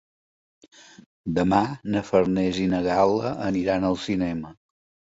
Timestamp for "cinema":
4.09-4.61